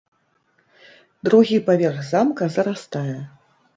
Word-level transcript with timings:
Другі 1.29 1.59
паверх 1.67 1.99
замка 2.11 2.43
зарастае. 2.57 3.19